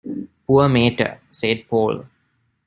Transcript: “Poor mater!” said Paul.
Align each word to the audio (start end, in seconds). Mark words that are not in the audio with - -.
“Poor 0.47 0.67
mater!” 0.67 1.19
said 1.29 1.67
Paul. 1.69 2.05